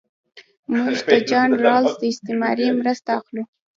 [0.71, 3.43] موږ د جان رالز د استعارې مرسته اخلو.